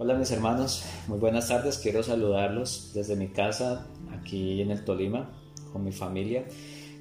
[0.00, 1.78] Hola mis hermanos, muy buenas tardes.
[1.78, 5.28] Quiero saludarlos desde mi casa aquí en el Tolima
[5.72, 6.44] con mi familia.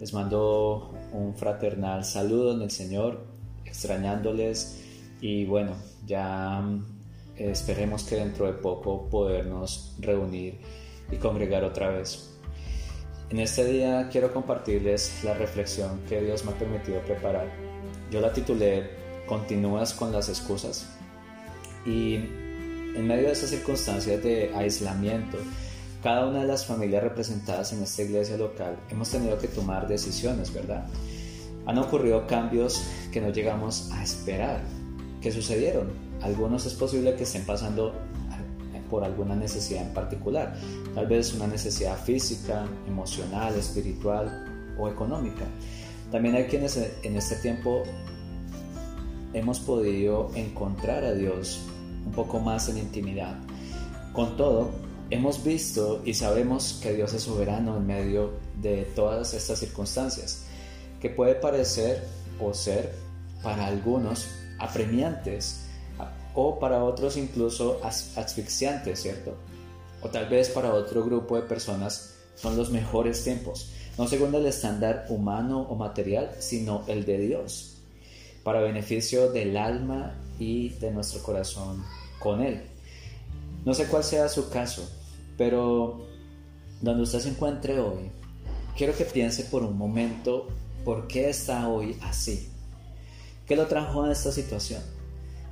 [0.00, 3.26] Les mando un fraternal saludo en el Señor,
[3.66, 4.82] extrañándoles
[5.20, 6.66] y bueno, ya
[7.36, 10.58] eh, esperemos que dentro de poco podernos reunir
[11.12, 12.38] y congregar otra vez.
[13.28, 17.52] En este día quiero compartirles la reflexión que Dios me ha permitido preparar.
[18.10, 18.88] Yo la titulé
[19.26, 20.88] Continúas con las excusas.
[21.84, 22.47] Y
[22.98, 25.38] en medio de estas circunstancias de aislamiento,
[26.02, 30.52] cada una de las familias representadas en esta iglesia local hemos tenido que tomar decisiones,
[30.52, 30.84] ¿verdad?
[31.66, 34.60] Han ocurrido cambios que no llegamos a esperar,
[35.20, 35.90] que sucedieron.
[36.22, 37.94] Algunos es posible que estén pasando
[38.90, 40.56] por alguna necesidad en particular,
[40.94, 45.44] tal vez una necesidad física, emocional, espiritual o económica.
[46.10, 47.82] También hay quienes en este tiempo
[49.34, 51.60] hemos podido encontrar a Dios
[52.04, 53.36] un poco más en intimidad.
[54.12, 54.70] Con todo,
[55.10, 60.44] hemos visto y sabemos que Dios es soberano en medio de todas estas circunstancias,
[61.00, 62.04] que puede parecer
[62.40, 62.92] o ser
[63.42, 64.26] para algunos
[64.58, 65.64] apremiantes,
[66.34, 69.34] o para otros incluso asfixiantes, ¿cierto?
[70.02, 74.46] O tal vez para otro grupo de personas son los mejores tiempos, no según el
[74.46, 77.77] estándar humano o material, sino el de Dios,
[78.42, 81.84] para beneficio del alma y de nuestro corazón
[82.18, 82.62] con Él.
[83.64, 84.88] No sé cuál sea su caso,
[85.36, 86.06] pero
[86.80, 88.10] donde usted se encuentre hoy,
[88.76, 90.48] quiero que piense por un momento
[90.84, 92.48] por qué está hoy así.
[93.46, 94.82] ¿Qué lo trajo a esta situación?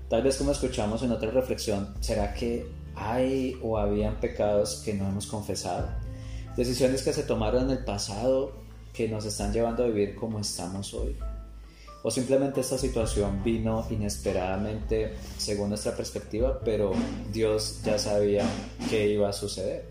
[0.08, 5.08] Tal vez como escuchamos en otra reflexión, ¿será que hay o habían pecados que no
[5.08, 5.88] hemos confesado?
[6.56, 8.52] Decisiones que se tomaron en el pasado
[8.92, 11.16] que nos están llevando a vivir como estamos hoy.
[12.06, 16.92] O simplemente esta situación vino inesperadamente según nuestra perspectiva, pero
[17.32, 18.48] Dios ya sabía
[18.88, 19.86] que iba a suceder.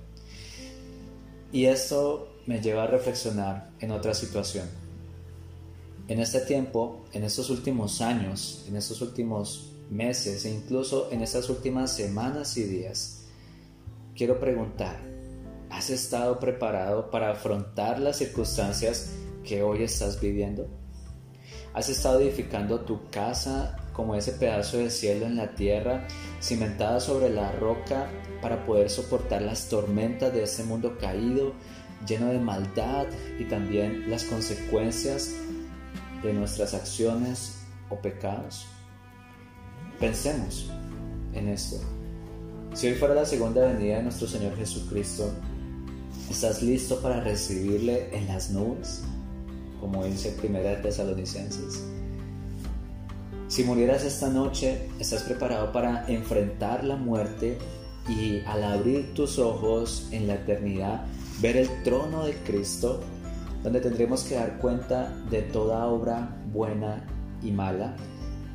[1.51, 4.65] Y esto me lleva a reflexionar en otra situación.
[6.07, 11.49] En este tiempo, en estos últimos años, en estos últimos meses e incluso en estas
[11.49, 13.25] últimas semanas y días,
[14.15, 15.01] quiero preguntar,
[15.69, 19.09] ¿has estado preparado para afrontar las circunstancias
[19.43, 20.84] que hoy estás viviendo?
[21.75, 26.07] ¿Has estado edificando tu casa como ese pedazo de cielo en la tierra,
[26.41, 28.07] cimentada sobre la roca
[28.41, 31.51] para poder soportar las tormentas de este mundo caído,
[32.07, 35.35] lleno de maldad y también las consecuencias
[36.23, 37.57] de nuestras acciones
[37.89, 38.67] o pecados?
[39.99, 40.71] Pensemos
[41.33, 41.81] en esto.
[42.73, 45.29] Si hoy fuera la segunda venida de nuestro Señor Jesucristo,
[46.29, 49.03] ¿estás listo para recibirle en las nubes?
[49.85, 51.83] Como dice Primera de Tesalonicenses.
[53.47, 57.59] Si murieras esta noche, ¿estás preparado para enfrentar la muerte
[58.09, 61.05] y al abrir tus ojos en la eternidad,
[61.39, 62.99] ver el trono de Cristo,
[63.61, 67.05] donde tendremos que dar cuenta de toda obra buena
[67.43, 67.95] y mala?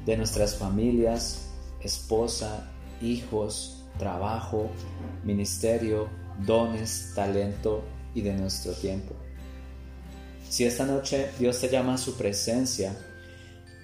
[0.05, 2.69] de nuestras familias, esposa,
[3.01, 4.69] hijos, trabajo,
[5.23, 6.09] ministerio,
[6.45, 9.15] dones, talento y de nuestro tiempo.
[10.51, 12.97] Si esta noche Dios te llama a su presencia,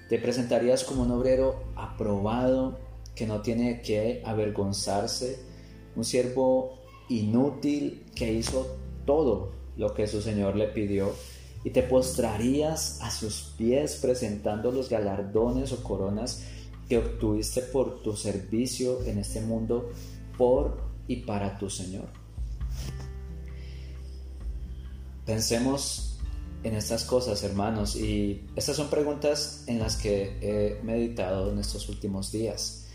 [0.09, 2.77] te presentarías como un obrero aprobado
[3.15, 5.39] que no tiene que avergonzarse,
[5.95, 11.15] un siervo inútil que hizo todo lo que su Señor le pidió
[11.63, 16.43] y te postrarías a sus pies presentando los galardones o coronas
[16.89, 19.89] que obtuviste por tu servicio en este mundo
[20.37, 22.09] por y para tu Señor.
[25.25, 26.06] Pensemos
[26.67, 31.89] en estas cosas, hermanos, y estas son preguntas en las que he meditado en estos
[31.89, 32.87] últimos días.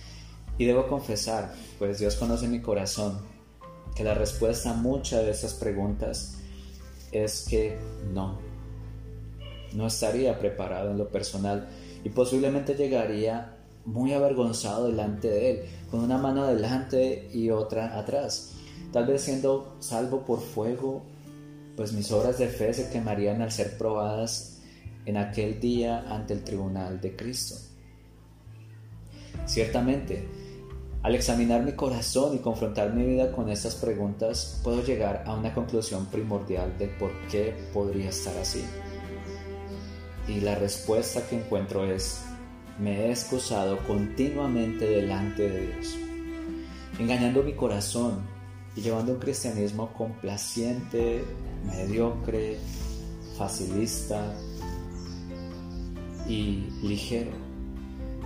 [0.58, 3.18] Y debo confesar, pues Dios conoce mi corazón,
[3.94, 6.38] que la respuesta a muchas de estas preguntas
[7.10, 7.78] es que
[8.12, 8.52] no
[9.74, 11.68] no estaría preparado en lo personal
[12.04, 18.52] y posiblemente llegaría muy avergonzado delante de él, con una mano adelante y otra atrás.
[18.92, 21.02] Tal vez siendo salvo por fuego,
[21.76, 24.60] pues mis obras de fe se quemarían al ser probadas
[25.06, 27.56] en aquel día ante el tribunal de Cristo.
[29.46, 30.28] Ciertamente,
[31.02, 35.52] al examinar mi corazón y confrontar mi vida con estas preguntas, puedo llegar a una
[35.52, 38.64] conclusión primordial de por qué podría estar así.
[40.28, 42.22] Y la respuesta que encuentro es,
[42.78, 45.96] me he excusado continuamente delante de Dios,
[47.00, 48.31] engañando mi corazón
[48.76, 51.24] y llevando un cristianismo complaciente,
[51.66, 52.58] mediocre,
[53.36, 54.34] facilista
[56.26, 57.32] y ligero.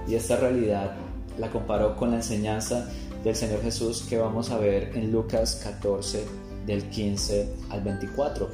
[0.07, 0.97] Y esta realidad
[1.39, 2.89] la comparo con la enseñanza
[3.25, 6.25] del Señor Jesús que vamos a ver en Lucas 14
[6.67, 8.49] del 15 al 24.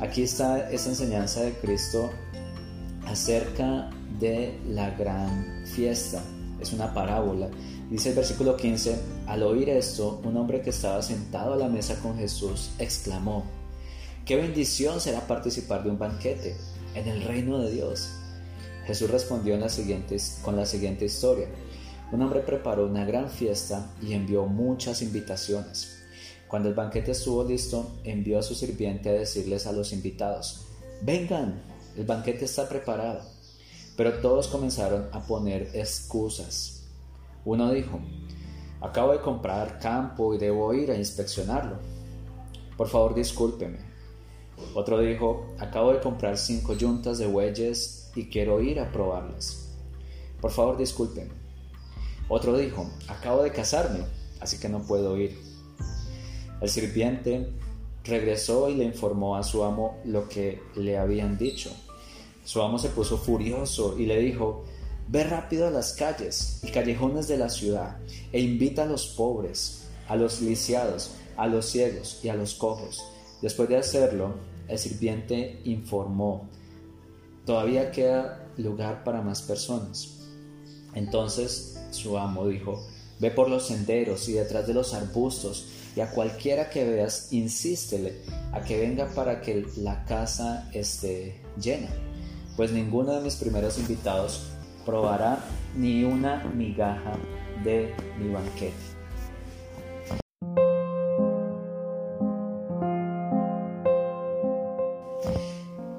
[0.00, 2.10] Aquí está esta enseñanza de Cristo
[3.06, 3.90] acerca
[4.20, 6.22] de la gran fiesta.
[6.60, 7.48] Es una parábola.
[7.90, 8.96] Dice el versículo 15,
[9.26, 13.44] al oír esto, un hombre que estaba sentado a la mesa con Jesús exclamó,
[14.24, 16.56] qué bendición será participar de un banquete
[16.94, 18.08] en el reino de Dios.
[18.86, 19.68] Jesús respondió la
[20.42, 21.46] con la siguiente historia.
[22.12, 26.02] Un hombre preparó una gran fiesta y envió muchas invitaciones.
[26.48, 30.66] Cuando el banquete estuvo listo, envió a su sirviente a decirles a los invitados,
[31.02, 31.62] vengan,
[31.96, 33.33] el banquete está preparado.
[33.96, 36.84] Pero todos comenzaron a poner excusas.
[37.44, 38.00] Uno dijo,
[38.80, 41.78] acabo de comprar campo y debo ir a inspeccionarlo.
[42.76, 43.78] Por favor, discúlpeme.
[44.74, 49.68] Otro dijo, acabo de comprar cinco yuntas de bueyes y quiero ir a probarlas.
[50.40, 51.32] Por favor, discúlpeme.
[52.28, 54.00] Otro dijo, acabo de casarme,
[54.40, 55.38] así que no puedo ir.
[56.60, 57.52] El sirviente
[58.04, 61.70] regresó y le informó a su amo lo que le habían dicho.
[62.44, 64.64] Su amo se puso furioso y le dijo,
[65.08, 67.98] Ve rápido a las calles y callejones de la ciudad
[68.32, 73.04] e invita a los pobres, a los lisiados, a los ciegos y a los cojos.
[73.42, 74.34] Después de hacerlo,
[74.66, 76.48] el sirviente informó,
[77.44, 80.20] todavía queda lugar para más personas.
[80.94, 82.82] Entonces su amo dijo,
[83.20, 85.66] ve por los senderos y detrás de los arbustos
[85.96, 91.88] y a cualquiera que veas, insístele a que venga para que la casa esté llena,
[92.56, 94.50] pues ninguno de mis primeros invitados
[94.84, 95.38] probará
[95.74, 97.12] ni una migaja
[97.62, 98.74] de mi banquete.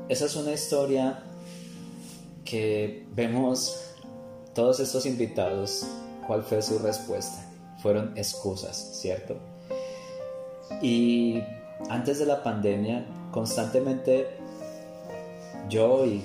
[0.08, 1.24] Esa es una historia
[2.46, 3.96] que vemos
[4.54, 5.86] todos estos invitados,
[6.26, 7.46] cuál fue su respuesta.
[7.82, 9.36] Fueron excusas, ¿cierto?
[10.82, 11.42] Y
[11.90, 14.38] antes de la pandemia, constantemente
[15.68, 16.24] yo y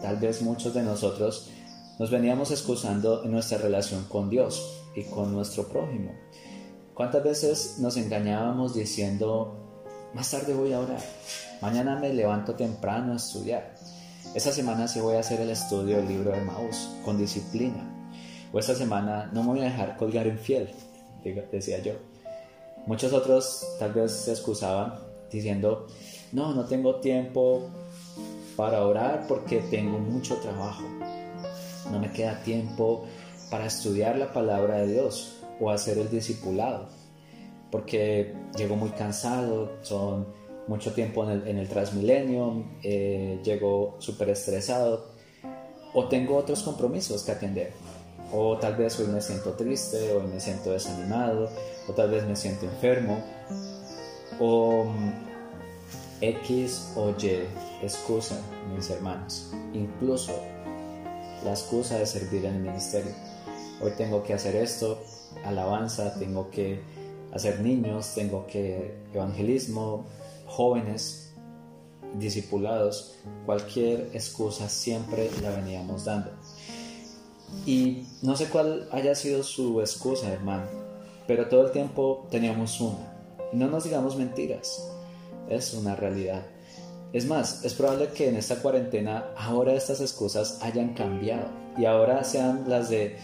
[0.00, 1.50] tal vez muchos de nosotros
[1.98, 6.12] nos veníamos excusando en nuestra relación con Dios y con nuestro prójimo.
[6.94, 9.56] ¿Cuántas veces nos engañábamos diciendo,
[10.14, 11.02] más tarde voy a orar,
[11.60, 13.74] mañana me levanto temprano a estudiar,
[14.34, 18.10] esta semana sí voy a hacer el estudio del libro de Maús con disciplina,
[18.52, 20.70] o esta semana no me voy a dejar colgar infiel,
[21.50, 21.92] decía yo.
[22.86, 24.94] Muchos otros tal vez se excusaban
[25.30, 25.86] diciendo,
[26.32, 27.70] no, no tengo tiempo
[28.56, 30.84] para orar porque tengo mucho trabajo.
[31.90, 33.04] No me queda tiempo
[33.50, 36.88] para estudiar la palabra de Dios o hacer el discipulado
[37.74, 40.28] porque llego muy cansado, son
[40.68, 45.06] mucho tiempo en el, Transmilenio, eh, llego súper estresado
[45.92, 47.72] o tengo otros compromisos que atender.
[48.32, 51.50] O tal vez hoy me siento triste, hoy me siento desanimado,
[51.88, 53.18] o tal vez me siento enfermo,
[54.38, 55.33] o mm,
[56.28, 57.44] X o Y
[57.82, 58.40] excusa,
[58.74, 59.52] mis hermanos.
[59.74, 60.32] Incluso
[61.44, 63.12] la excusa de servir en el ministerio.
[63.82, 65.02] Hoy tengo que hacer esto,
[65.44, 66.80] alabanza, tengo que
[67.32, 70.06] hacer niños, tengo que evangelismo,
[70.46, 71.34] jóvenes,
[72.14, 76.30] discipulados, cualquier excusa siempre la veníamos dando.
[77.66, 80.66] Y no sé cuál haya sido su excusa, hermano,
[81.26, 83.12] pero todo el tiempo teníamos una.
[83.52, 84.88] no nos digamos mentiras,
[85.48, 86.42] es una realidad.
[87.12, 91.48] Es más, es probable que en esta cuarentena ahora estas excusas hayan cambiado
[91.78, 93.16] y ahora sean las de,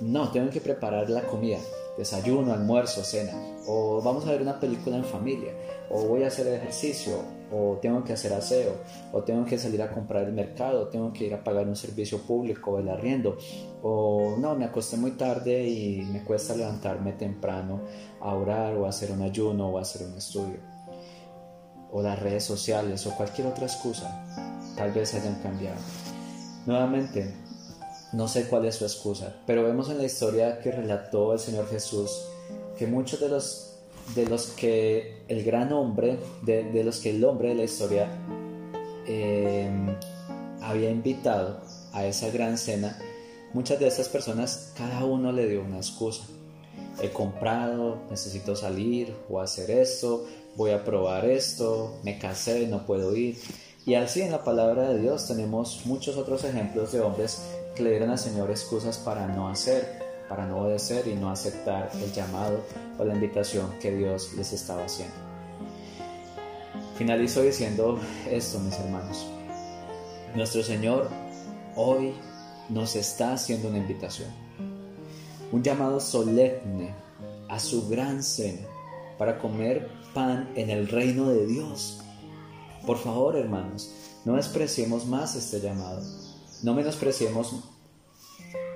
[0.00, 1.58] no, tengo que preparar la comida,
[1.96, 3.32] desayuno, almuerzo, cena,
[3.66, 5.52] o vamos a ver una película en familia,
[5.90, 7.22] o voy a hacer ejercicio,
[7.52, 8.72] o tengo que hacer aseo,
[9.12, 12.18] o tengo que salir a comprar el mercado, tengo que ir a pagar un servicio
[12.18, 13.36] público, el arriendo,
[13.82, 17.80] o no, me acosté muy tarde y me cuesta levantarme temprano
[18.20, 20.58] a orar o hacer un ayuno o hacer un estudio,
[21.94, 24.26] o las redes sociales o cualquier otra excusa,
[24.76, 25.78] tal vez hayan cambiado.
[26.66, 27.32] Nuevamente,
[28.12, 31.68] no sé cuál es su excusa, pero vemos en la historia que relató el Señor
[31.70, 32.10] Jesús
[32.76, 33.76] que muchos de los,
[34.16, 38.08] de los que el gran hombre, de, los que el hombre de la historia
[39.06, 39.94] em,
[40.62, 41.60] había invitado
[41.92, 42.98] a esa gran cena,
[43.52, 46.24] muchas de esas personas, cada uno le dio una excusa.
[47.00, 53.14] He comprado, necesito salir o hacer esto, voy a probar esto, me casé, no puedo
[53.14, 53.38] ir.
[53.86, 57.42] Y así en la palabra de Dios tenemos muchos otros ejemplos de hombres
[57.74, 61.90] que le dieron al Señor excusas para no hacer, para no obedecer y no aceptar
[61.94, 62.60] el llamado
[62.98, 65.14] o la invitación que Dios les estaba haciendo.
[66.96, 67.98] Finalizo diciendo
[68.30, 69.26] esto, mis hermanos.
[70.34, 71.10] Nuestro Señor
[71.76, 72.14] hoy
[72.70, 74.30] nos está haciendo una invitación,
[75.52, 76.94] un llamado solemne
[77.48, 78.66] a su gran cena
[79.24, 82.02] para comer pan en el reino de Dios.
[82.86, 83.90] Por favor, hermanos,
[84.26, 86.02] no despreciemos más este llamado.
[86.62, 87.54] No menospreciemos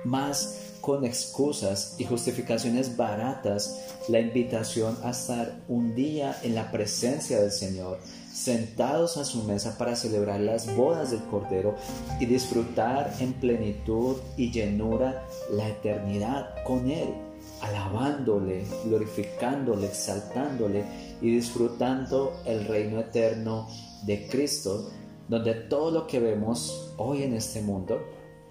[0.05, 7.39] más con excusas y justificaciones baratas la invitación a estar un día en la presencia
[7.39, 7.99] del Señor,
[8.33, 11.75] sentados a su mesa para celebrar las bodas del Cordero
[12.19, 17.28] y disfrutar en plenitud y llenura la eternidad con Él,
[17.61, 20.85] alabándole, glorificándole, exaltándole
[21.21, 23.67] y disfrutando el reino eterno
[24.03, 24.89] de Cristo,
[25.27, 27.99] donde todo lo que vemos hoy en este mundo,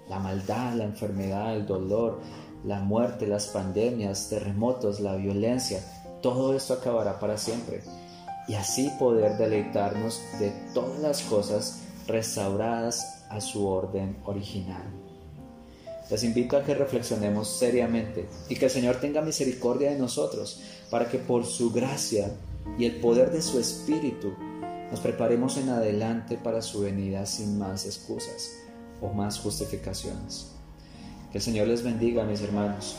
[0.08, 2.20] la maldad, la enfermedad, el dolor,
[2.64, 5.82] la muerte, las pandemias, terremotos, la violencia,
[6.22, 7.82] todo esto acabará para siempre.
[8.46, 15.07] Y así poder deleitarnos de todas las cosas restauradas a su orden original.
[16.10, 20.60] Les invito a que reflexionemos seriamente y que el Señor tenga misericordia de nosotros
[20.90, 22.30] para que por su gracia
[22.78, 24.32] y el poder de su Espíritu
[24.90, 28.54] nos preparemos en adelante para su venida sin más excusas
[29.02, 30.52] o más justificaciones.
[31.30, 32.96] Que el Señor les bendiga, mis hermanos.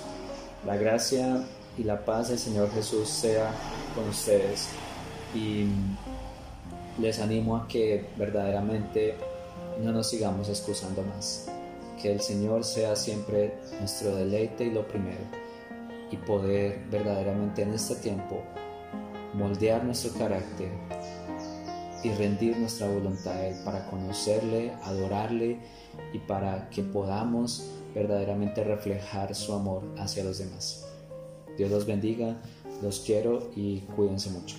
[0.66, 1.44] La gracia
[1.78, 3.52] y la paz del Señor Jesús sea
[3.96, 4.68] con ustedes
[5.34, 5.66] y
[7.02, 9.16] les animo a que verdaderamente
[9.82, 11.48] no nos sigamos excusando más.
[12.02, 15.20] Que el Señor sea siempre nuestro deleite y lo primero
[16.12, 18.42] y poder verdaderamente en este tiempo
[19.34, 20.72] moldear nuestro carácter
[22.04, 25.60] y rendir nuestra voluntad a Él para conocerle, adorarle
[26.14, 30.86] y para que podamos verdaderamente reflejar su amor hacia los demás.
[31.58, 32.42] Dios los bendiga,
[32.82, 34.56] los quiero y cuídense mucho.